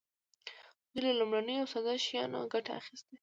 دوی 0.93 1.01
له 1.07 1.13
لومړنیو 1.19 1.59
او 1.63 1.67
ساده 1.73 1.93
شیانو 2.05 2.49
ګټه 2.53 2.71
اخیسته. 2.79 3.13